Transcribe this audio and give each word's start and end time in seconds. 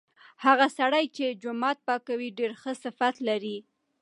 هغه 0.45 0.67
سړی 0.77 1.05
چې 1.15 1.37
جومات 1.41 1.77
پاکوي 1.87 2.29
ډیر 2.39 2.51
ښه 2.61 2.71
صفت 2.83 3.15
لري. 3.27 3.57